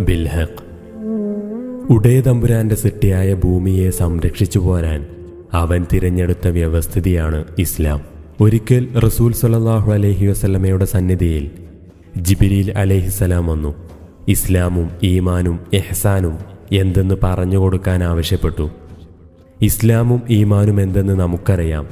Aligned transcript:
ബിൽഹഖ്. 0.00 0.66
ഉടയതമ്പുരാന്റെ 1.92 2.74
സിട്ടിയായ 2.74 3.34
ഭൂമിയെ 3.34 3.90
സംരക്ഷിച്ചു 3.90 4.58
പോരാൻ 4.58 5.06
അവൻ 5.52 5.86
തിരഞ്ഞെടുത്ത 5.92 6.48
വ്യവസ്ഥിതിയാണ് 6.48 7.44
ഇസ്ലാം. 7.58 8.00
ഒരിക്കൽ 8.40 8.88
റസൂൽ 8.98 9.32
സലാഹു 9.32 9.92
അലഹി 9.92 10.26
വസ്ലമയുടെ 10.26 10.84
സന്നിധിയിൽ 10.84 11.50
ജിബിരിൽ 12.16 12.78
അലഹിസ്സലാം 12.78 13.46
വന്നു. 13.46 13.74
ഇസ്ലാമും 14.28 14.90
ഈമാനും 15.02 15.60
എഹ്സാനും 15.74 16.38
എന്തെന്ന് 16.72 17.14
പറഞ്ഞു 17.22 17.58
കൊടുക്കാൻ 17.58 18.04
ആവശ്യപ്പെട്ടു. 18.04 18.70
ഇസ്ലാമും 19.62 20.22
ഈമാനും 20.30 20.80
എന്തെന്ന് 20.80 21.12
നമുക്കറിയാം. 21.12 21.86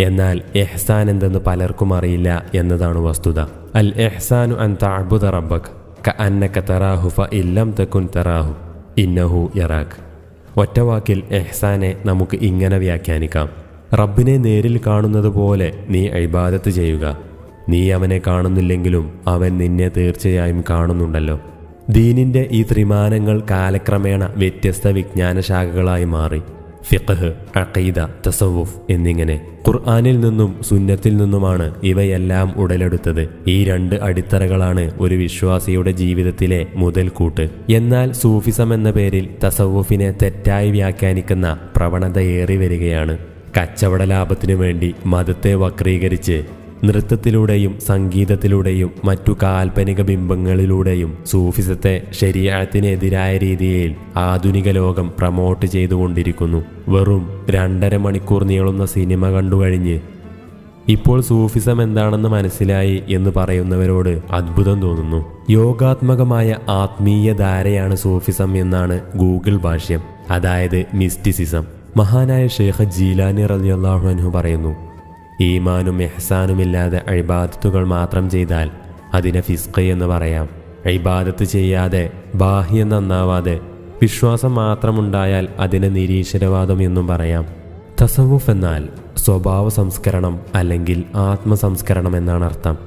എന്നാൽ 0.00 0.42
എഹ്സാൻ 0.54 1.10
എന്തെന്ന് 1.10 1.38
പലർക്കും 1.38 1.94
അറിയില്ല 1.94 2.44
എന്നതാണ് 2.54 2.98
വസ്തുത. 2.98 3.40
അൽ 3.74 3.92
എഹ്സാനു 3.96 4.54
അൻ 4.54 4.76
താഴ്ബുദ 4.82 5.24
റബ്ബക്. 5.24 5.83
ക 6.08 6.12
അന്നക 6.18 6.58
തറാഹു 6.58 7.08
ഒറ്റവാക്കിൽ 10.56 11.22
എഹ്സാനെ 11.30 11.96
നമുക്ക് 12.06 12.36
ഇങ്ങനെ 12.36 12.78
വ്യാഖ്യാനിക്കാം. 12.78 13.48
റബ്ബിനെ 13.94 14.36
നേരിൽ 14.36 14.80
കാണുന്നത് 14.86 15.28
പോലെ 15.28 15.72
നീ 15.88 16.08
ഇബാദത്ത് 16.08 16.70
ചെയ്യുക. 16.70 17.18
നീ 17.68 17.90
അവനെ 17.90 18.20
കാണുന്നില്ലെങ്കിലും 18.26 19.20
അവൻ 19.26 19.58
നിന്നെ 19.58 19.88
തീർച്ചയായും 19.88 20.64
കാണുന്നുണ്ടല്ലോ. 20.70 21.40
ദീനിന്റെ 21.90 22.48
ഈ 22.52 22.62
ത്രിമാനങ്ങൾ 22.62 23.42
കാലക്രമേണ 23.50 24.24
വ്യത്യസ്ത 24.36 24.88
വിജ്ഞാനശാഖകളായി 24.88 26.04
മാറി. 26.04 26.42
ഫിഖഹ് 26.88 27.58
അഖീദ 27.58 27.98
തസവുഫ് 28.26 28.76
എന്നിങ്ങനെ 28.90 29.40
ഖുർആനിൽ 29.68 30.20
നിന്നും 30.20 30.62
സുന്നത്തിൽ 30.62 31.16
നിന്നുമാണ് 31.16 31.74
ഇവയെല്ലാം 31.82 32.54
ഉടലെടുത്തത്. 32.56 33.28
ഈ 33.46 33.64
രണ്ട് 33.64 33.94
അടിത്തറകളാണ് 33.94 34.92
ഒരു 35.00 35.14
വിശ്വാസിയുടെ 35.14 35.90
ജീവിതത്തിലെ 35.90 36.66
മുതൽക്കൂട്ട്. 36.74 37.48
എന്നാൽ 37.70 38.12
സൂഫിസം 38.12 38.74
എന്ന 38.74 38.90
പേരിൽ 38.90 39.28
തസവുഫിനെ 39.44 40.10
തെറ്റായി 40.22 40.70
വ്യാഖ്യാനിക്കുന്ന 40.70 41.58
പ്രവണതയേറി 41.76 42.56
വരികയാണ്. 42.56 43.18
കച്ചവട 43.56 44.02
ലാഭത്തിനു 44.02 44.54
വേണ്ടി 44.54 44.94
മതത്തെ 45.06 45.54
വക്രീകരിച്ച് 45.54 46.44
നൃത്തത്തിലൂടെയും 46.84 47.80
സംഗീതത്തിലൂടെയും 47.86 48.90
മറ്റു 49.04 49.36
കാൽപ്പനിക 49.42 50.02
ബിംബങ്ങളിലൂടെയും 50.02 51.18
സൂഫിസത്തെ 51.26 52.02
ശരീരത്തിനെതിരായ 52.10 53.38
രീതിയിൽ 53.38 53.94
ആധുനിക 54.16 54.68
ലോകം 54.68 55.12
പ്രമോട്ട് 55.18 55.66
ചെയ്തുകൊണ്ടിരിക്കുന്നു. 55.66 56.64
വെറും 56.88 57.46
രണ്ടര 57.50 57.96
മണിക്കൂർ 57.96 58.44
നീളുന്ന 58.44 58.86
സിനിമ 58.86 59.30
കണ്ടുകഴിഞ്ഞ് 59.30 60.00
ഇപ്പോൾ 60.88 61.20
സൂഫിസം 61.20 61.82
എന്താണെന്ന് 61.82 62.28
മനസ്സിലായി 62.28 63.02
എന്ന് 63.08 63.30
പറയുന്നവരോട് 63.36 64.22
അത്ഭുതം 64.30 64.82
തോന്നുന്നു. 64.82 65.24
യോഗാത്മകമായ 65.50 66.56
ആത്മീയ 66.68 67.32
ധാരയാണ് 67.32 67.96
സൂഫിസം 67.96 68.56
എന്നാണ് 68.56 69.00
ഗൂഗിൾ 69.16 69.56
ഭാഷ്യം. 69.56 70.00
അതായത് 70.30 70.84
മിസ്റ്റിസിസം. 70.94 71.64
മഹാനായ 71.96 72.46
ഷേഖ് 72.46 72.84
ജീലാനി 72.84 73.46
റളിയല്ലാഹു 73.46 74.08
അൻഹു 74.08 74.30
പറയുന്നു 74.30 74.93
ഈമാനും 75.40 76.02
എഹ്സാനുമില്ലാതെ 76.02 77.02
അഴിബാദത്തുകൾ 77.08 77.86
മാത്രം 77.86 78.30
ചെയ്താൽ 78.30 78.70
അതിനെ 79.14 79.40
ഫിസ്ക 79.40 79.80
എന്ന് 79.80 80.04
പറയാം. 80.04 80.48
അഴിബാദത്ത് 80.86 81.44
ചെയ്യാതെ 81.44 82.10
ബാഹ്യം 82.34 82.88
നന്നാവാതെ 82.88 83.60
വിശ്വാസം 84.02 84.54
മാത്രമുണ്ടായാൽ 84.54 85.48
അതിനെ 85.58 85.88
നിരീശ്വരവാദം 85.88 86.82
എന്നും 86.82 87.06
പറയാം. 87.06 87.46
തസവുഫ് 88.02 88.50
എന്നാൽ 88.50 88.88
സ്വഭാവ 89.16 89.68
സംസ്കരണം 89.68 90.40
അല്ലെങ്കിൽ 90.54 91.04
ആത്മസംസ്കരണം 91.14 92.16
എന്നാണ് 92.16 92.44
അർത്ഥം. 92.44 92.78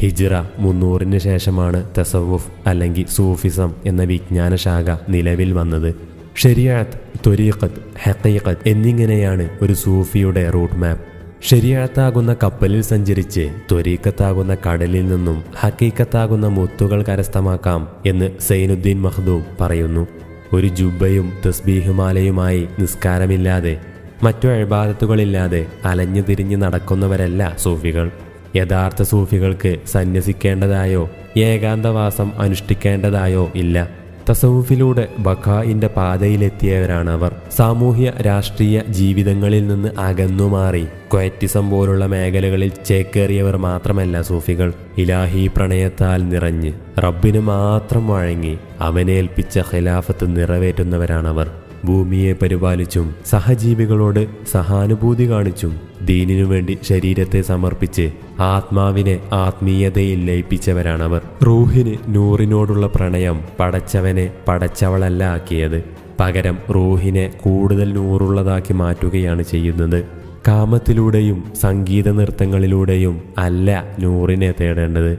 ഹിജ്റ 0.00 0.34
മുന്നൂറിന് 0.58 1.18
ശേഷമാണ് 1.18 1.90
തസവുഫ് 1.98 2.46
അല്ലെങ്കിൽ 2.66 3.06
സൂഫിസം 3.06 3.74
എന്ന 3.86 4.02
വിജ്ഞാനശാഖ 4.02 4.96
നിലവിൽ 5.08 5.52
വന്നത്. 5.52 5.94
ഷരിയാത്ത് 6.36 7.00
ത്വരീഖത്ത് 7.26 7.82
ഹക്കീഖത്ത് 8.02 8.68
എന്നിങ്ങനെയാണ് 8.68 9.48
ഒരു 9.62 9.72
സൂഫിയുടെ 9.72 10.50
റൂട്ട് 10.50 10.74
മാപ്പ് 10.74 11.15
ശരിയാത്താകുന്ന 11.42 12.36
കപ്പലിൽ 12.42 12.80
സഞ്ചരിച്ച് 12.80 13.54
ത്വരീക്കത്താകുന്ന 13.70 14.56
കടലിൽ 14.66 15.06
നിന്നും 15.06 15.44
ഹക്കീക്കത്താകുന്ന 15.56 16.46
മുത്തുകൾ 16.46 17.02
കരസ്ഥമാക്കാം 17.02 17.88
എന്ന് 18.06 18.30
സൈനുദ്ദീൻ 18.40 19.02
മഹ്ദൂം 19.02 19.44
പറയുന്നു. 19.60 20.06
ഒരു 20.52 20.66
ജുബയും 20.66 21.32
തസ്ബീഹുമാലയുമായി 21.46 22.68
നിസ്കാരമില്ലാതെ 22.78 23.80
മറ്റു 24.22 24.48
അഴിബാദത്തുകളില്ലാതെ 24.48 25.66
അലഞ്ഞു 25.84 26.20
തിരിഞ്ഞ് 26.20 26.56
നടക്കുന്നവരല്ല 26.56 27.56
സൂഫികൾ. 27.58 28.10
യഥാർത്ഥ 28.56 29.02
സൂഫികൾക്ക് 29.02 29.76
സന്യസിക്കേണ്ടതായോ 29.86 31.10
ഏകാന്തവാസം 31.36 32.32
അനുഷ്ഠിക്കേണ്ടതായോ 32.40 33.52
ഇല്ല. 33.54 34.05
തസവുഫിലൂടെ 34.30 35.08
ബഖായിന്റെ 35.18 35.86
പാതയിലെത്തിയവരാണ് 35.86 37.10
അവർ 37.10 37.32
സാമൂഹ്യ 37.56 38.12
രാഷ്ട്രീയ 38.26 38.82
ജീവിതങ്ങളിൽ 38.88 39.66
നിന്ന് 39.66 39.88
അകന്നുമാറി. 39.98 40.84
ക്വയറ്റിസം 41.12 41.70
പോലുള്ള 41.70 42.06
മേഖലകളിൽ 42.06 42.72
ചേക്കേറിയവർ 42.86 43.56
മാത്രമല്ല 43.56 44.22
സൂഫികൾ. 44.22 44.72
ഇലാഹി 44.98 45.50
പ്രണയത്താൽ 45.56 46.28
നിറഞ്ഞ്. 46.28 46.72
റബ്ബിന് 47.04 47.38
മാത്രം 47.38 48.08
വഴങ്ങി 48.08 48.58
അവനേൽപ്പിച്ച 48.80 49.58
ഖിലാഫത്ത് 49.58 50.36
നിറവേറ്റുന്നവരാണവർ. 50.36 51.50
ഭൂമിയെ 51.84 52.32
പരിപാലിച്ചും 52.32 53.14
സഹജീവികളോട് 53.26 54.26
സഹാനുഭൂതി 54.52 55.30
കാണിച്ചും 55.30 55.85
ദീനിനു 56.04 56.44
വേണ്ടി 56.44 56.78
ശരീരത്തെ 56.82 57.40
സമർപ്പിച്ച് 57.40 58.10
ആത്മാവിനെ 58.40 59.20
ആത്മീയതയിൽ 59.32 60.24
ലയിപ്പിച്ചവരാണവർ 60.24 61.20
റൂഹിന് 61.46 61.96
നൂറിനോടുള്ള 62.08 62.86
പ്രണയം 62.86 63.40
പടച്ചവനെ 63.60 64.32
പടച്ചവളല്ല 64.48 65.24
ആക്കിയത്. 65.24 65.84
പകരം 66.20 66.58
റൂഹിനെ 66.74 67.32
കൂടുതൽ 67.42 67.92
നൂറുള്ളതാക്കി 67.92 68.72
മാറ്റുകയാണ് 68.72 69.42
ചെയ്യുന്നത്. 69.42 70.04
കാമത്തിലൂടെയും 70.48 71.44
സംഗീത 71.60 72.10
നൃത്തങ്ങളിലൂടെയും 72.10 73.22
അല്ല 73.38 73.96
നൂറിനെ 73.98 74.54
തേടേണ്ടത്. 74.60 75.18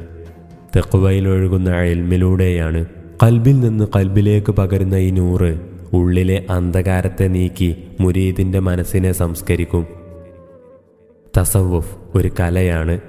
തെക്കുവയിലൊഴുകുന്ന 0.75 1.75
എൽമിലൂടെയാണ്. 1.75 2.85
കൽബിൽ 3.23 3.59
നിന്ന് 3.59 3.87
കൽബിലേക്ക് 3.95 4.51
പകരുന്ന 4.51 4.95
ഈ 4.95 5.09
നൂറ് 5.09 5.59
ഉള്ളിലെ 5.93 6.45
അന്ധകാരത്തെ 6.49 7.27
നീക്കി 7.27 7.77
മുരീദിന്റെ 7.99 8.59
മനസ്സിനെ 8.59 9.11
സംസ്കരിക്കും. 9.11 10.06
തസവുഫ് 11.37 11.95
ഒരു 12.15 12.31
കലയാണ്. 12.39 12.99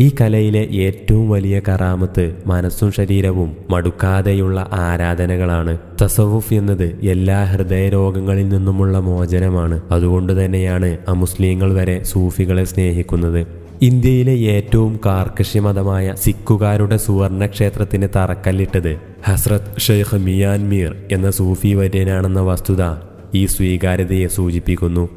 ഈ 0.00 0.12
കലയിലെ 0.20 0.58
ഏറ്റവും 0.58 1.30
വലിയ 1.30 1.60
കറാമത്ത് 1.68 2.36
മനസ്സും 2.46 2.92
ശരീരവും 2.92 3.56
മടുക്കാതെയുള്ള 3.70 4.70
ആരാധനകളാണ്. 4.72 5.78
തസവുഫ് 6.02 6.54
എന്നത് 6.54 6.98
എല്ലാ 7.02 7.44
ഹൃദയരോഗങ്ങളിൽ 7.44 8.48
നിന്നുമുള്ള 8.48 8.98
മോചനമാണ്. 8.98 9.80
അതുകൊണ്ട് 9.90 10.44
തന്നെയാണ് 10.44 10.96
അമുസ്ലിങ്ങൾ 11.08 11.74
വരെ 11.74 12.02
സൂഫികളെ 12.02 12.64
സ്നേഹിക്കുന്നത്. 12.64 13.46
ഇന്ത്യയിലെ 13.82 14.32
ഏറ്റവും 14.32 15.00
കാർക്കശ്യമതമായ 15.06 16.14
സിഖുകാരുടെ 16.14 16.96
സുവർണക്ഷേത്രത്തിന് 16.96 18.08
തറക്കല്ലിട്ടത് 18.16 18.96
ഹസ്രത് 19.24 19.80
ഷെയ്ഖ് 19.80 20.18
മിയാൻ 20.18 20.68
മീർ 20.68 20.96
എന്ന 21.12 21.30
സൂഫി 21.30 21.74
വര്യനാണെന്ന 21.74 22.40
വസ്തുത 22.40 22.82
ഈ 23.34 23.46
സ്വീകാര്യതയെ 23.46 24.26
സൂചിപ്പിക്കുന്നു. 24.26 25.08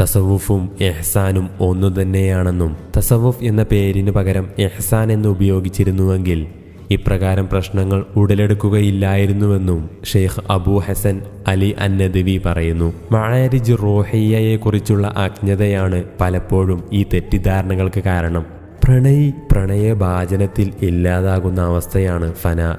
തസവുഫും 0.00 0.70
എഹ്സാനും 0.80 1.50
ഒന്നു 1.60 2.02
തന്നെയാണെന്നും 2.02 2.76
തസവുഫ് 2.96 3.44
എന്ന 3.44 3.62
പേരിന് 3.62 4.10
പകരം 4.10 4.48
എഹ്സാൻ 4.58 5.12
എന്ന് 5.12 5.28
ഉപയോഗിച്ചിരുന്നുവെങ്കിൽ 5.28 6.46
ഇപ്രകാരം 6.90 7.48
പ്രശ്നങ്ങൾ 7.48 8.06
ഉടലെടുക്കുകയില്ലായിരുന്നുവെന്നും 8.16 9.90
ഷെയ്ഖ് 10.04 10.52
അബൂ 10.52 10.78
ഹസൻ 10.78 11.20
അലി 11.46 11.76
അന്നദവി 11.78 12.42
പറയുന്നു. 12.46 12.92
മാരിജ് 13.12 13.72
റോഹയ്യയെക്കുറിച്ചുള്ള 13.82 15.14
അജ്ഞതയാണ് 15.16 16.02
പലപ്പോഴും 16.20 16.84
ഈ 16.92 17.02
തെറ്റിദ്ധാരണകൾക്ക് 17.14 18.00
കാരണം. 18.00 18.46
പ്രണയി 18.84 19.32
പ്രണയഭാചനത്തിൽ 19.52 20.72
ഇല്ലാതാകുന്ന 20.82 21.60
അവസ്ഥയാണ് 21.60 22.34
ഫനാ 22.34 22.76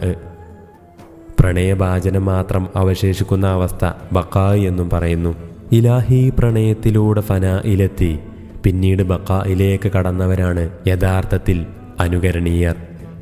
പ്രണയഭാചനം 1.39 2.25
മാത്രം 2.25 2.67
അവശേഷിക്കുന്ന 2.75 3.47
അവസ്ഥ 3.47 3.91
ബക്കായ് 4.11 4.67
എന്നും 4.67 4.89
പറയുന്നു. 4.89 5.56
ഇലാഹി 5.71 6.33
പ്രണയത്തിലൂടെ 6.39 7.21
ഫനായിലെത്തി 7.21 8.19
പിന്നീട് 8.63 9.03
ബക്കായിലേക്ക് 9.03 9.91
കടന്നവരാണ് 9.91 10.69
യഥാർത്ഥത്തിൽ 10.87 11.65
അനുകരണീയർ. 11.99 12.75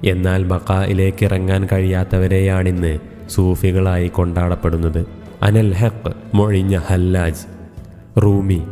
എന്നാൽ 0.06 0.44
ബക്കായിലേക്ക് 0.44 1.24
ഇറങ്ങാൻ 1.24 1.68
കഴിയാത്തവരെയാണിന്ന് 1.72 3.00
സൂഫികളായി 3.30 4.08
കൊണ്ടാടപ്പെടുന്നത്. 4.08 5.06
അനൽ 5.42 5.74
ഹക്ക് 5.74 6.12
മൊഴിഞ്ഞ 6.34 6.78
ഹല്ലാജ് 6.78 7.46
റൂമി 8.24 8.64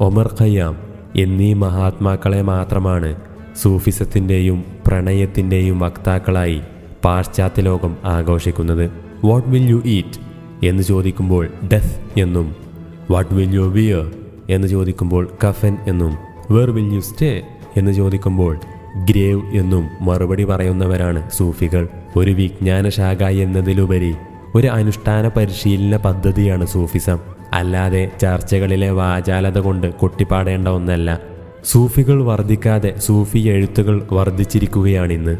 ഒമർ 0.00 0.34
ഖയ്യാം 0.40 0.76
എന്നീ 1.16 1.54
മഹാത്മാക്കളെ 1.54 2.42
മാത്രമാണ് 2.42 3.16
സൂഫിസത്തിന്റെയും 3.62 4.64
പ്രണയത്തിന്റെയും 4.86 5.80
വക്താക്കളായി 5.80 6.60
പാശ്ചാത്യ 7.04 7.62
ലോകം 7.62 7.96
ആഘോഷിക്കുന്നത്. 8.04 8.90
What 9.24 9.48
will 9.48 9.70
you 9.70 9.82
eat? 9.84 10.30
എന്ന് 10.66 10.82
ചോദിക്കുമ്പോൾ 10.82 11.48
ഡെത്ത് 11.72 12.20
എന്നും 12.20 12.59
വാട്ട് 13.10 13.34
വിൽ 13.34 13.54
യു 13.54 13.60
വിയർ 13.60 14.10
എന്ന് 14.50 14.68
ചോദിക്കുമ്പോൾ 14.68 15.30
കഫൻ 15.48 15.76
എന്നും 15.86 16.18
വേർ 16.50 16.70
വിൽ 16.70 16.94
യു 16.94 17.00
സ്റ്റേ 17.00 17.42
എന്ന് 17.76 17.92
ചോദിക്കുമ്പോൾ 17.92 18.60
ഗ്രേവ് 19.04 19.42
എന്നും 19.56 19.88
മറുപടി 20.00 20.44
പറയുന്നവരാണ് 20.44 21.30
സൂഫികൾ. 21.30 21.88
ഒരു 22.16 22.30
വിജ്ഞാന 22.30 22.88
ശാഖ 22.88 23.24
എന്നതിലുപരി 23.24 24.14
ഒരു 24.54 24.66
അനുഷ്ഠാന 24.66 25.28
പരിശീലന 25.28 25.96
പദ്ധതിയാണ് 25.96 26.66
സൂഫിസം. 26.66 27.18
അല്ലാതെ 27.52 28.10
ചർച്ചകളിലെ 28.22 28.90
വാചാലത 28.90 29.58
കൊണ്ട് 29.58 29.94
കൊട്ടിപ്പാടേണ്ട 29.94 30.68
ഒന്നല്ല. 30.68 31.20
സൂഫികൾ 31.64 32.24
വർദ്ധിക്കാതെ 32.24 32.94
സൂഫി 32.98 33.38
എഴുത്തുകൾ 33.38 34.06
വർദ്ധിച്ചിരിക്കുകയാണിന്ന്. 34.12 35.36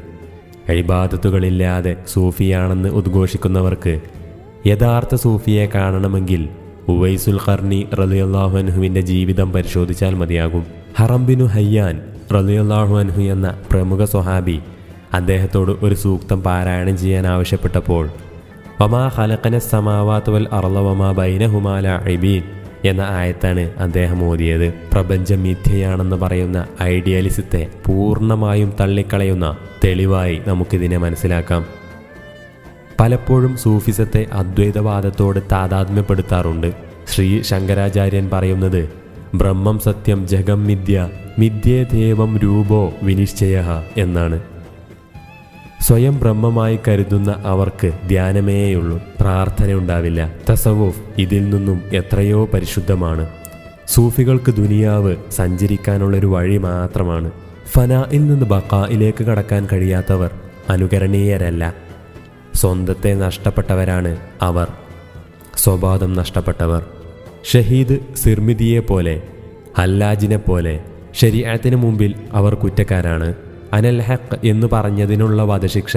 അഴിബാദത്തുകളില്ലാതെ 0.69 1.96
സൂഫിയാണെന്ന് 2.12 2.88
ഉദ്ഘോഷിക്കുന്നവർക്ക് 2.88 4.00
യഥാർത്ഥ 4.67 5.14
സൂഫിയെ 5.14 5.69
കാണണമെങ്കിൽ 5.75 6.49
ഉവൈസുൽ 6.91 7.39
ഖർണി 7.47 7.87
റലിയല്ലാഹു 8.01 8.59
അൻഹുവിന്റെ 8.59 9.01
ജീവിതം 9.01 9.53
പരിശോധിച്ചാൽ 9.53 10.15
മതിയാകും. 10.15 10.67
ഹറംബിനു 10.99 11.45
ഹയ്യാൻ 11.45 12.01
റലിയല്ലാഹു 12.35 12.99
അൻഹു 12.99 13.21
എന്ന 13.21 13.59
പ്രമുഖ 13.71 14.05
സ്വഹാബി 14.05 14.61
അദ്ദേഹത്തോട് 15.15 15.73
ഒരു 15.85 15.95
സൂക്തം 15.95 16.43
പാരായണം 16.43 16.97
ചെയ്യാൻ 16.99 17.27
ആവശ്യപ്പെട്ടപ്പോൾ 17.27 18.09
ഒമാ 18.81 19.09
ഹലക്കന 19.09 19.59
സമാവാത്ത് 19.59 20.31
വൽ 20.31 20.49
അർള 20.53 20.77
വമാ 20.79 21.13
ബൈനഹുമാല 21.13 21.89
അബീൻ 21.89 22.43
എന്ന 22.85 23.01
ആയത്താണ് 23.01 23.71
അദ്ദേഹം 23.79 24.25
ഓതിയത്. 24.25 24.75
പ്രപഞ്ചം 24.93 25.43
മിഥ്യയാണെന്ന് 25.43 26.17
പറയുന്ന 26.17 26.67
ഐഡിയലിസത്തെ 26.83 27.67
പൂർണമായും 27.87 28.73
തള്ളിക്കളയുന്ന 28.81 29.57
തെളിവായി 29.85 30.41
നമുക്കിതിനെ 30.47 30.99
മനസ്സിലാക്കാം. 30.99 31.80
പലപ്പോഴും 33.00 33.56
സൂഫിസത്തെ 33.56 34.26
അദ്വൈതവാദത്തോട് 34.32 35.41
താതാത്മ്യപ്പെടുത്താറുണ്ട്. 35.52 36.73
ശ്രീ 37.08 37.43
ശങ്കരാചാര്യൻ 37.43 38.31
പറയുന്നത് 38.32 38.91
ബ്രഹ്മം 39.35 39.79
സത്യം 39.79 40.29
ജഗം 40.29 40.67
മിഥ്യ 40.67 41.08
മിഥ്യേ 41.38 41.87
ദേവം 41.93 42.38
രൂപോ 42.38 42.93
വിനിശ്ചയ 43.02 43.64
എന്നാണ്. 43.97 44.41
സ്വയം 45.81 46.20
ബ്രഹ്മമായി 46.20 46.79
കരുതുന്ന 46.88 47.35
അവർക്ക് 47.47 47.93
ധ്യാനമേയുള്ളൂ 48.08 49.00
പ്രാർത്ഥനയുണ്ടാവില്ല. 49.20 50.32
തസവൂഫ് 50.50 51.00
ഇതിൽ 51.19 51.50
നിന്നും 51.50 51.82
എത്രയോ 51.93 52.49
പരിശുദ്ധമാണ്. 52.55 53.29
സൂഫികൾക്ക് 53.88 54.55
ദുനിയാവ് 54.55 55.17
സഞ്ചരിക്കാനുള്ളൊരു 55.31 56.26
വഴി 56.26 56.56
മാത്രമാണ്. 56.56 57.31
ഫനായിൽ 57.69 58.26
നിന്ന് 58.26 58.46
ബക്കായിലേക്ക് 58.46 59.25
കടക്കാൻ 59.25 59.69
കഴിയാത്തവർ 59.73 60.31
അനുകരണീയരല്ല. 60.69 61.90
സ്വന്തത്തെ 62.61 63.15
നഷ്ടപ്പെട്ടവരാണ് 63.15 64.17
അവർ. 64.43 64.69
സ്വബോധം 65.57 66.15
നഷ്ടപ്പെട്ടവർ. 66.15 66.87
ഷഹീദ് 67.53 68.17
സിർമിദിയെ 68.17 68.81
പോലെ 68.81 69.23
ഹല്ലാജിനെ 69.79 70.37
പോലെ 70.37 70.81
ശരീരത്തിന് 71.15 71.77
മുമ്പിൽ 71.77 72.15
അവർ 72.33 72.55
കുറ്റക്കാരാണ്. 72.55 73.35
അനൽ 73.73 74.01
ഹക്ക് 74.01 74.47
എന്ന് 74.47 74.67
പറഞ്ഞതിനുള്ള 74.73 75.43
വധശിക്ഷ 75.43 75.97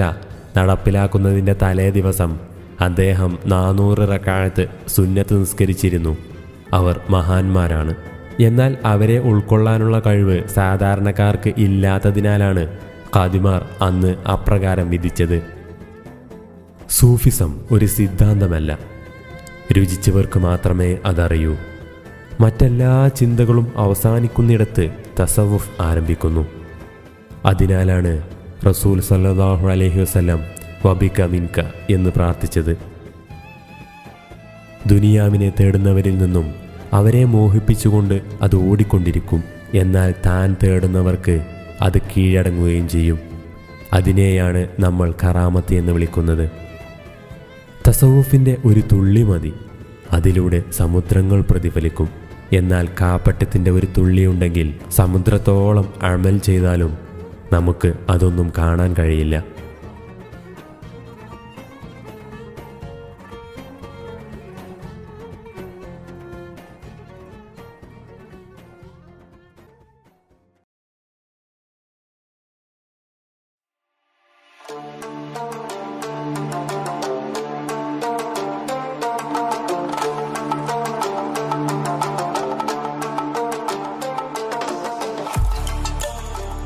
നടപ്പിലാക്കുന്നതിന്റെ 0.58 1.56
തലേ 1.62 1.90
ദിവസം 1.90 2.40
അദ്ദേഹം 2.80 3.38
നാനൂറ് 3.46 3.98
റക്കാഴത്ത് 3.98 4.66
സുന്നത്ത് 4.88 5.40
നിസ്കരിച്ചിരുന്നു. 5.40 6.16
അവർ 6.72 7.00
മഹാന്മാരാണ്. 7.10 7.94
എന്നാൽ 8.40 8.76
അവരെ 8.84 9.18
ഉൾക്കൊള്ളാനുള്ള 9.18 10.02
കഴിവ് 10.06 10.48
സാധാരണക്കാർക്ക് 10.48 11.54
ഇല്ലാത്തതിനാലാണ് 11.58 12.68
ഖാദിമാർ 13.16 13.68
അന്ന് 13.82 14.14
അപ്രകാരം 14.28 14.90
വിധിച്ചത്. 14.90 15.63
സൂഫിസം 16.90 17.60
ഒരു 17.70 17.86
സിദ്ധാന്തമല്ല. 17.86 18.78
രുചിച്ചവർക്ക് 19.72 20.38
മാത്രമേ 20.38 20.96
അതറിയൂ. 21.04 21.56
മറ്റെല്ലാ 22.40 23.08
ചിന്തകളും 23.08 23.72
അവസാനിക്കുന്നിടത്ത് 23.76 24.90
തസവുഫ് 25.20 25.82
ആരംഭിക്കുന്നു. 25.82 26.46
അതിനാലാണ് 27.44 28.22
റസൂൽ 28.68 29.00
സല്ലാഹു 29.00 29.68
അലഹി 29.68 30.00
വസല്ലം 30.00 30.40
വബിക 30.86 31.22
മിൻക 31.22 31.62
എന്ന് 31.90 32.10
പ്രാർത്ഥിച്ചത്. 32.10 32.76
ദുനിയാവിനെ 34.86 35.52
തേടുന്നവരിൽ 35.60 36.18
നിന്നും 36.18 36.54
അവരെ 36.92 37.24
മോഹിപ്പിച്ചുകൊണ്ട് 37.24 38.20
അത് 38.42 38.56
ഓടിക്കൊണ്ടിരിക്കും. 38.56 39.44
എന്നാൽ 39.74 40.14
താൻ 40.26 40.56
തേടുന്നവർക്ക് 40.64 41.46
അത് 41.80 41.98
കീഴടങ്ങുകയും 41.98 42.88
ചെയ്യും. 42.88 43.18
അതിനെയാണ് 43.92 44.68
നമ്മൾ 44.80 45.14
കറാമത്ത് 45.24 45.74
എന്ന് 45.74 45.92
വിളിക്കുന്നത്. 45.92 46.63
തസവുഫിന്റെ 47.88 48.56
ഒരു 48.64 48.82
തുള്ളി 48.92 49.22
മതി. 49.22 49.52
അതിലൂടെ 50.12 50.62
സമുദ്രങ്ങൾ 50.72 51.40
പ്രതിഫലിക്കും. 51.40 52.08
എന്നാൽ 52.52 52.88
കാപ്പറ്റത്തിന്റെ 53.00 53.70
ഒരു 53.70 53.86
തുള്ളിയുണ്ടെങ്കിൽ 53.98 54.74
സമുദ്രത്തോളം 54.90 55.92
അമൽ 56.02 56.38
ചെയ്താലും 56.38 56.98
നമുക്ക് 57.52 57.92
അതൊന്നും 58.10 58.52
കാണാൻ 58.58 58.94
കഴിയില്ല. 58.98 59.44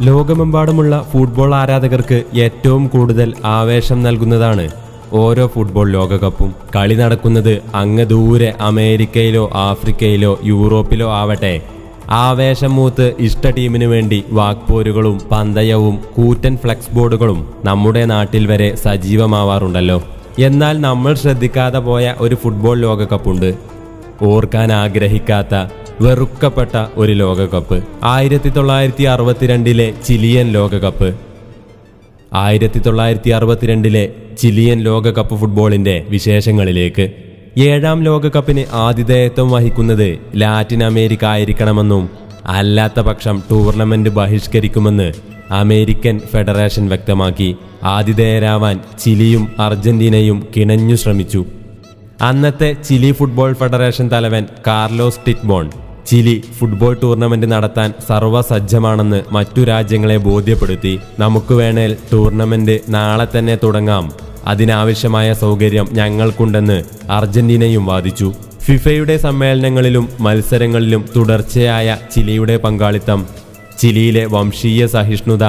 ലോകമെമ്പാടുമുള്ള 0.00 1.06
ഫുട്ബോൾ 1.12 1.54
ആരാധകർക്ക് 1.54 2.22
ഏറ്റവും 2.38 2.88
കൂടുതൽ 2.88 3.34
ആവേശം 3.44 4.02
നൽകുന്നതാണ് 4.02 4.68
ഓരോ 5.12 5.46
ഫുട്ബോൾ 5.46 5.90
ലോകകപ്പും. 5.90 6.54
കളി 6.76 6.94
നടക്കുന്നത് 6.94 7.62
അങ്ങ് 7.74 8.06
ദൂരെ 8.06 8.54
അമേരിക്കയിലോ 8.60 9.50
ആഫ്രിക്കയിലോ 9.54 10.40
യൂറോപ്പിലോ 10.44 11.12
ആവട്ടെ. 11.12 11.60
ആവേശം 12.10 12.76
മൂത്ത് 12.76 13.14
ഇഷ്ട 13.18 13.50
ടീമിനു 13.50 13.86
വേണ്ടി 13.86 14.24
വാക്പോരുകളും 14.30 15.20
പന്തയവും 15.30 15.98
കൂറ്റൻ 16.14 16.56
ഫ്ലെക്സ് 16.56 16.94
ബോർഡുകളും 16.94 17.54
നമ്മുടെ 17.64 18.04
നാട്ടിൽ 18.04 18.46
വരെ 18.46 18.76
സജീവമാവാറുണ്ടല്ലോ. 18.76 20.02
എന്നാൽ 20.38 20.80
നമ്മൾ 20.80 21.14
ശ്രദ്ധിക്കാതെ 21.14 21.78
പോയ 21.78 22.14
ഒരു 22.18 22.34
ഫുട്ബോൾ 22.34 22.78
ലോകകപ്പുണ്ട്. 22.78 23.54
ഓർക്കാൻ 24.22 24.72
ആഗ്രഹിക്കാത്ത 24.72 25.70
വെറുക്കപ്പെട്ട 26.00 26.86
ഒരു 26.94 27.12
ലോകകപ്പ്. 27.12 27.84
ആയിരത്തി 28.04 28.48
തൊള്ളായിരത്തി 28.48 29.02
അറുപത്തിരണ്ടിലെ 29.02 29.94
ചിലിയൻ 30.06 30.52
ലോകകപ്പ്. 30.52 31.18
ആയിരത്തി 32.34 32.78
തൊള്ളായിരത്തി 32.78 33.30
അറുപത്തിരണ്ടിലെ 33.30 34.12
ചിലിയൻ 34.38 34.78
ലോകകപ്പ് 34.78 35.36
ഫുട്ബോളിന്റെ 35.36 36.06
വിശേഷങ്ങളിലേക്ക്. 36.08 37.12
ഏഴാം 37.58 38.02
ലോകകപ്പിന് 38.02 38.64
ആതിഥേയത്വം 38.72 39.50
വഹിക്കുന്നത് 39.50 40.18
ലാറ്റിൻ 40.36 40.84
അമേരിക്ക 40.84 41.24
ആയിരിക്കണമെന്നും 41.24 42.10
അല്ലാത്ത 42.44 43.00
പക്ഷം 43.00 43.42
ടൂർണമെന്റ് 43.50 44.10
ബഹിഷ്കരിക്കുമെന്ന് 44.10 45.12
അമേരിക്കൻ 45.50 46.20
ഫെഡറേഷൻ 46.32 46.88
വ്യക്തമാക്കി. 46.88 47.56
ആതിഥേയരാവാൻ 47.84 48.80
ചിലിയും 49.04 49.52
അർജന്റീനയും 49.58 50.48
കിണഞ്ഞു 50.56 50.94
ശ്രമിച്ചു. 50.94 51.44
അന്നത്തെ 52.20 52.72
ചിലി 52.72 53.12
ഫുട്ബോൾ 53.12 53.52
ഫെഡറേഷൻ 53.52 54.10
തലവൻ 54.12 54.46
Carlos 54.66 55.18
Dittborn 55.26 55.70
Chile 56.08 56.42
football 56.58 56.96
tournament 57.02 57.46
നടത്താൻ 57.46 57.92
സർവസജ്ജമാണെന്ന് 58.08 59.22
മറ്റു 59.32 59.60
രാജ്യങ്ങളെ 59.60 60.16
ബോധ്യപ്പെടുത്തി. 60.16 61.00
നമുക്ക് 61.18 61.54
വേണേൽ 61.54 61.96
ടൂർണമെന്റ് 62.12 62.80
നാളെ 62.88 63.38
തന്നെ 63.38 63.58
തുടങ്ങാം. 63.62 64.12
അതിനാവശ്യമായ 64.46 65.32
സൗകര്യം 65.32 65.88
ഞങ്ങൾക്കുണ്ടെന്ന് 65.92 66.84
അർജന്റീനയും 67.10 67.86
വാദിച്ചു. 67.86 68.32
ഫിഫയുടെ 68.62 69.16
സമ്മേളനങ്ങളിലും 69.16 70.08
മത്സരങ്ങളിലും 70.20 71.04
തുടർച്ചയായ 71.16 71.98
ചിലിയുടെ 72.16 72.56
പങ്കാളിത്തം. 72.56 73.26
ചിലിയിലെ 73.80 74.24
വംശീയ 74.26 74.86
സഹിഷ്ണുത 74.86 75.44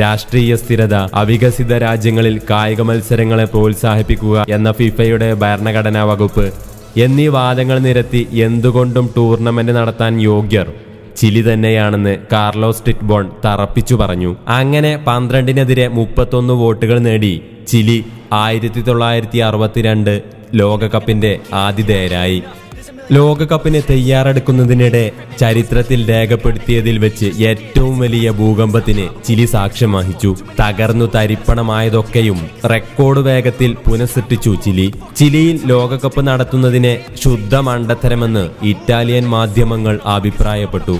രാഷ്ട്രീയ 0.00 0.56
സ്ഥിരത 0.56 0.94
അവികസിത 0.94 1.78
രാജ്യങ്ങളിൽ 1.78 2.40
കായിക 2.50 2.80
മത്സരങ്ങളെ 2.80 3.44
പ്രോത്സാഹിപ്പിക്കുക 3.44 4.46
എന്ന 4.48 4.72
ഫിഫയുടെ 4.72 5.34
ഭരണഘടനാ 5.34 6.02
വകുപ്പ് 6.04 6.69
എന്നീ 6.96 7.26
വാദങ്ങൾ 7.26 7.78
നിരത്തി 7.78 8.28
എന്തുകൊണ്ടും 8.32 9.10
ടൂർണമെന്റ് 9.16 9.72
നടത്താൻ 9.72 10.20
യോഗ്യർ. 10.20 10.72
ചിലി 11.16 11.52
തന്നെയാണെന്ന് 11.52 12.18
കാർലോസ് 12.32 12.82
ടിറ്റ്ബോൺ 12.86 13.30
തറപ്പിച്ചു 13.44 13.94
പറഞ്ഞു. 13.94 14.36
അങ്ങനെ 14.48 14.96
പന്ത്രണ്ടിനെതിരെ 14.96 15.88
മുപ്പത്തൊന്ന് 15.88 16.54
വോട്ടുകൾ 16.54 16.98
നേടി 16.98 17.42
ചിലി 17.66 18.04
ആയിരത്തി 18.32 18.80
തൊള്ളായിരത്തി 18.80 19.38
അറുപത്തിരണ്ട് 19.38 20.22
ലോകകപ്പിന്റെ 20.54 21.38
ആതിഥേയരായി. 21.52 22.42
ലോകകപ്പിന് 23.12 23.82
തയ്യാറെടുക്കുന്നതിനിടെ 23.90 25.10
ചരിത്രത്തിൽ 25.40 26.10
രേഖപ്പെടുത്തിയതിൽ 26.10 26.98
വെച്ച് 26.98 27.30
ഏറ്റവും 27.42 27.98
വലിയ 27.98 28.30
ഭൂകമ്പത്തിന് 28.30 29.24
ചിലി 29.24 29.44
സാക്ഷ്യം 29.44 29.92
വഹിച്ചു. 29.92 30.36
തകർന്നു 30.60 31.06
തരിപ്പണമായതൊക്കെയും 31.14 32.50
റെക്കോർഡ് 32.70 33.20
വേഗത്തിൽ 33.20 33.76
പുനഃസൃഷ്ടിച്ചു 33.86 34.56
ചിലി. 34.64 34.92
ചിലിയിൽ 35.16 35.60
ലോകകപ്പ് 35.64 36.26
നടത്തുന്നതിനെ 36.26 37.00
ശുദ്ധ 37.24 37.54
മണ്ടത്തരമെന്ന് 37.54 38.50
ഇറ്റാലിയൻ 38.62 39.28
മാധ്യമങ്ങൾ 39.28 40.00
അഭിപ്രായപ്പെട്ടു. 40.06 40.98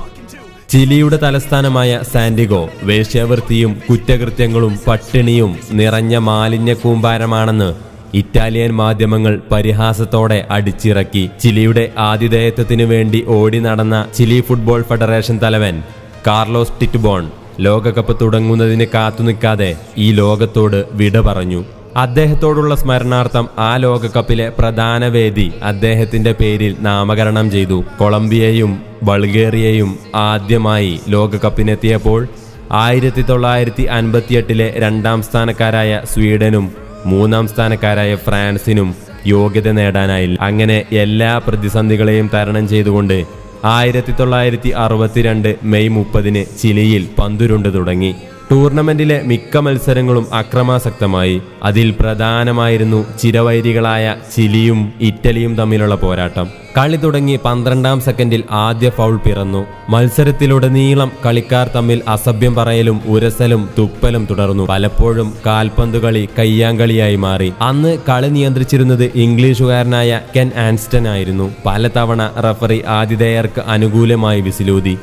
ചിലിയുടെ 0.70 1.16
തലസ്ഥാനമായ 1.16 2.00
സാന്റിഗോ 2.12 2.68
വേശ്യാവൃത്തിയും 2.82 3.80
കുറ്റകൃത്യങ്ങളും 3.90 4.78
പട്ടിണിയും 4.86 5.56
നിറഞ്ഞ 5.72 6.16
മാലിന്യ 6.16 6.74
കൂമ്പാരമാണെന്ന് 6.74 7.89
ഇറ്റാലിയൻ 8.14 8.72
മാധ്യമങ്ങൾ 8.72 9.40
പരിഹാസത്തോടെ 9.52 10.46
അടിച്ചിറക്കി 10.50 11.30
ചിലിയുടെ 11.40 11.92
ആതിഥേയത്വത്തിനു 11.98 12.84
വേണ്ടി 12.84 13.24
ഓടി 13.26 13.58
നടന്ന 13.58 14.06
ചിലി 14.14 14.40
ഫുട്ബോൾ 14.40 14.82
ഫെഡറേഷൻ 14.82 15.38
തലവൻ 15.42 15.82
കാർലോസ് 16.26 16.80
ടിറ്റ്ബോൺ 16.80 17.30
ലോകകപ്പ് 17.60 18.20
തുടങ്ങുന്നതിന് 18.20 18.86
കാത്തുനിൽക്കാതെ 18.94 19.76
ഈ 19.98 20.12
ലോകത്തോട് 20.12 20.86
വിട 20.92 21.20
പറഞ്ഞു. 21.20 21.64
അദ്ദേഹത്തോടുള്ള 21.96 22.74
സ്മരണാർത്ഥം 22.74 23.48
ആ 23.58 23.76
ലോകകപ്പിലെ 23.76 24.52
പ്രധാന 24.58 25.06
വേദി 25.06 25.52
അദ്ദേഹത്തിന്റെ 25.62 26.32
പേരിൽ 26.32 26.76
നാമകരണം 26.80 27.50
ചെയ്തു. 27.50 27.84
കൊളംബിയയും 27.98 28.82
ബൾഗേറിയയും 29.02 29.98
ആദ്യമായി 30.14 31.00
ലോകകപ്പിനെത്തിയപ്പോൾ 31.08 32.28
ആയിരത്തി 32.72 33.22
തൊള്ളായിരത്തി 33.22 33.82
അൻപത്തിയെട്ടിലെ 33.82 34.74
രണ്ടാം 34.76 35.22
സ്ഥാനക്കാരായ 35.22 36.00
സ്വീഡനും 36.14 36.89
മൂന്നാം 37.04 37.48
സ്ഥാനക്കാരായ 37.48 38.14
ഫ്രാൻസിനും 38.14 38.94
യോഗ്യത 39.26 39.68
നേടാനായില്ല. 39.68 40.38
അങ്ങനെ 40.40 40.84
എല്ലാ 40.92 41.38
പ്രതിസന്ധികളെയും 41.38 42.30
തരണം 42.34 42.68
ചെയ്തുകൊണ്ട് 42.68 43.24
ആയിരത്തി 43.64 44.12
തൊള്ളായിരത്തി 44.12 44.68
അറുപത്തിരണ്ട് 44.68 45.56
മെയ് 45.62 45.88
മുപ്പതിന് 45.88 46.44
ചിലിയിൽ 46.60 47.08
പന്തുരുണ്ട് 47.18 47.74
തുടങ്ങി. 47.74 48.14
ടൂർണമെന്റിലെ 48.50 49.22
മിക്ക 49.26 49.58
മത്സരങ്ങളും 49.58 50.34
അക്രമാസക്തമായി. 50.34 51.42
അതിൽ 51.62 51.94
പ്രധാനമായിരുന്നു 52.00 53.18
ചിരവൈരികളായ 53.18 54.16
ചിലിയും 54.36 54.92
ഇറ്റലിയും 55.00 55.56
തമ്മിലുള്ള 55.56 55.94
പോരാട്ടം. 55.94 56.46
കളി 56.78 56.96
തുടങ്ങി 56.96 57.38
പന്ത്രണ്ടാം 57.44 58.00
സെക്കൻഡിൽ 58.00 58.42
ആദ്യ 58.50 58.90
ഫൗൾ 58.90 59.16
പിറന്നു. 59.16 59.66
മത്സരത്തിലുടനീളം 59.88 61.12
കളിക്കാർ 61.26 61.68
തമ്മിൽ 61.76 62.00
അസഭ്യം 62.08 62.54
പറയലും 62.54 63.00
ഉരസലും 63.06 63.70
തുപ്പലും 63.78 64.26
തുടർന്നു. 64.30 64.66
പലപ്പോഴും 64.66 65.34
കാൽപന്ത് 65.46 65.98
കളി 65.98 66.28
കയ്യാങ്കളിയായി 66.38 67.16
മാറി. 67.16 67.52
അന്ന് 67.60 67.98
കളി 68.08 68.28
നിയന്ത്രിച്ചിരുന്നത് 68.28 69.12
ഇംഗ്ലീഷുകാരനായ 69.14 70.20
കെൻ 70.36 70.50
ആൻസ്റ്റൺ 70.66 71.08
ആയിരുന്നു 71.08 71.48
പലതവണ 71.66 72.30
റഫറി 72.46 72.80
ആതിഥേയർക്ക് 72.88 73.60
അനുകൂലമായി 73.60 74.40
വിസിലൂതി. 74.40 74.96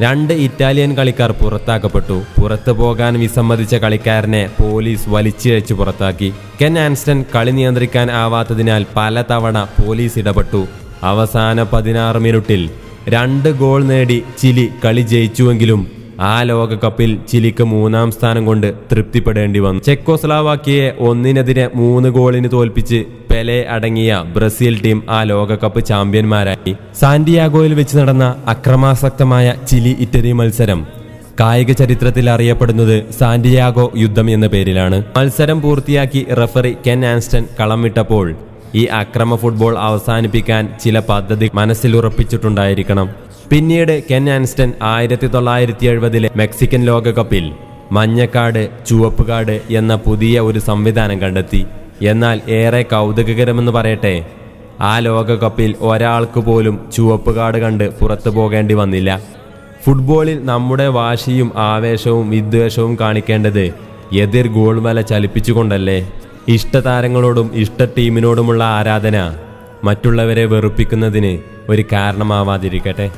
രണ്ട് 0.00 0.32
ഇറ്റാലിയൻ 0.34 0.96
കളിക്കാർ 0.96 1.32
പുറത്താക്കപ്പെട്ടു. 1.32 2.22
പുറത്തു 2.40 2.72
പോകാൻ 2.72 3.18
വിസമ്മതിച്ച 3.20 3.74
കളിക്കാരനെ 3.74 4.50
പോലീസ് 4.60 5.08
വലിച്ചിഴച്ചു 5.08 5.74
പുറത്താക്കി. 5.74 6.32
കെൻ 6.62 6.78
ആൻസ്റ്റൺ 6.78 7.24
കളി 7.34 7.50
നിയന്ത്രിക്കാൻ 7.50 8.10
ആവാത്തതിനാൽ 8.10 8.86
പലതവണ 8.96 9.68
പോലീസ് 9.78 10.18
ഇടപെട്ടു. 10.18 10.66
അവസാന 11.02 11.62
പതിനാറ് 11.62 12.18
മിനിറ്റിൽ 12.18 12.70
രണ്ട് 13.08 13.48
ഗോൾ 13.48 13.84
നേടി 13.84 14.22
ചിലി 14.38 14.68
കളി 14.84 15.00
ജയിച്ചുവെങ്കിലും 15.00 15.82
ആ 16.20 16.42
ലോകകപ്പിൽ 16.42 17.18
ചിലിക്ക് 17.28 17.64
മൂന്നാം 17.64 18.10
സ്ഥാനം 18.10 18.46
കൊണ്ട് 18.46 18.74
തൃപ്തിപ്പെടേണ്ടി 18.92 19.58
വന്നു. 19.58 19.82
ചെക്കോസ്ലാവാക്കിയെ 19.82 20.92
ഒന്നിനെതിരെ 20.98 21.70
മൂന്ന് 21.74 22.08
ഗോളിന് 22.08 22.48
തോൽപ്പിച്ച് 22.52 23.04
പെലെ 23.36 23.56
അടങ്ങിയ 23.74 24.12
ബ്രസീൽ 24.34 24.74
ടീം 24.84 24.98
ആ 25.10 25.22
ലോകകപ്പ് 25.30 25.80
ചാമ്പ്യന്മാരായി. 25.88 26.72
സാന്റിയാഗോയിൽ 27.00 27.72
വെച്ച് 27.74 27.96
നടന്ന 27.98 28.26
അക്രമാസക്തമായ 28.52 29.46
ചിലി 29.70 29.92
ഇറ്റലി 30.04 30.32
മത്സരം 30.32 30.80
കായിക 31.40 31.72
ചരിത്രത്തിൽ 31.72 32.30
അറിയപ്പെടുന്നത് 32.34 32.94
സാന്റിയാഗോ 33.18 33.92
യുദ്ധം 34.02 34.30
എന്ന 34.30 34.46
പേരിലാണ്. 34.46 35.04
മത്സരം 35.16 35.62
പൂർത്തിയാക്കി 35.62 36.26
റഫറി 36.40 36.72
കെൻ 36.86 37.06
ആൻസ്റ്റൺ 37.06 37.44
കളം 37.60 37.82
വിട്ടപ്പോൾ 37.82 38.26
ഈ 38.74 38.84
അക്രമ 39.00 39.36
ഫുട്ബോൾ 39.36 39.78
അവസാനിപ്പിക്കാൻ 39.78 40.78
ചില 40.84 40.98
പദ്ധതി 41.10 41.50
മനസ്സിലുറപ്പിച്ചിട്ടുണ്ടായിരിക്കണം 41.54 43.08
പിന്നീട് 43.50 43.94
കെൻ 44.10 44.30
ആൻസ്റ്റൺ 44.30 44.72
ആയിരത്തി 44.82 45.26
തൊള്ളായിരത്തി 45.26 45.86
എഴുപതിലെ 45.86 46.30
മെക്സിക്കൻ 46.36 46.84
ലോകകപ്പിൽ 46.84 47.52
മഞ്ഞക്കാട് 47.92 48.62
ചുവപ്പുകാട് 48.86 49.60
എന്ന 49.70 49.94
പുതിയ 49.96 50.40
ഒരു 50.40 50.58
സംവിധാനം 50.58 51.20
കണ്ടെത്തി. 51.22 51.66
എന്നാൽ 52.02 52.40
ഏറെ 52.48 52.82
കൗതുകകരമെന്ന് 52.82 53.72
പറയട്ടെ 53.72 54.26
ആ 54.80 54.98
ലോകകപ്പിൽ 54.98 55.74
ഒരാൾക്ക് 55.80 56.40
പോലും 56.40 56.90
ചുവപ്പ് 56.96 57.34
കാർഡ് 57.34 57.58
കണ്ട് 57.58 57.98
പുറത്തു 57.98 58.30
പോകേണ്ടി 58.30 58.74
വന്നില്ല. 58.74 59.22
ഫുട്ബോളിൽ 59.84 60.44
നമ്മുടെ 60.44 60.86
വാശിയും 60.86 61.52
ആവേശവും 61.56 62.30
വിദ്വേഷവും 62.30 62.96
കാണിക്കേണ്ടത് 63.00 63.74
എതിർ 64.12 64.46
ഗോൾ 64.46 64.80
വല 64.80 65.00
ചലിപ്പിച്ചുകൊണ്ടല്ലേ? 65.00 66.12
ഇഷ്ടതാരങ്ങളോടും 66.48 67.50
ഇഷ്ട 67.54 67.84
ടീമിനോടുമുള്ള 67.84 68.64
ആരാധന 68.64 69.36
മറ്റുള്ളവരെ 69.84 70.44
വെറുപ്പിക്കുന്നതിന് 70.44 71.38
ഒരു 71.68 71.84
കാരണമാവാതിരിക്കട്ടെ. 71.92 73.10